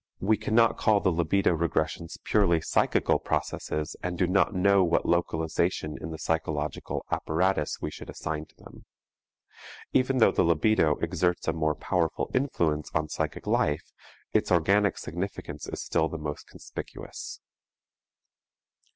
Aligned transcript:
We 0.19 0.35
cannot 0.35 0.77
call 0.79 0.99
the 0.99 1.11
libido 1.11 1.55
regressions 1.55 2.17
purely 2.23 2.59
psychical 2.59 3.19
processes 3.19 3.95
and 4.01 4.17
do 4.17 4.25
not 4.25 4.51
know 4.51 4.83
what 4.83 5.05
localization 5.05 5.95
in 6.01 6.09
the 6.09 6.17
psychological 6.17 7.05
apparatus 7.11 7.83
we 7.83 7.91
should 7.91 8.09
assign 8.09 8.45
to 8.47 8.55
them. 8.55 8.85
Even 9.93 10.17
though 10.17 10.31
the 10.31 10.41
libido 10.41 10.95
exerts 11.03 11.47
a 11.47 11.53
most 11.53 11.81
powerful 11.81 12.31
influence 12.33 12.89
on 12.95 13.09
psychic 13.09 13.45
life, 13.45 13.91
its 14.33 14.51
organic 14.51 14.97
significance 14.97 15.67
is 15.69 15.83
still 15.83 16.09
the 16.09 16.17
most 16.17 16.47
conspicuous. 16.47 17.39